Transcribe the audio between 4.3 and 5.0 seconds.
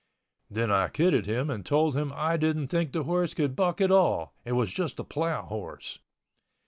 was just